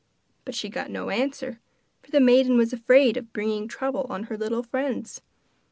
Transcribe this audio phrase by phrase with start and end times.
[0.45, 1.59] But she got no answer,
[2.01, 5.21] for the maiden was afraid of bringing trouble on her little friends.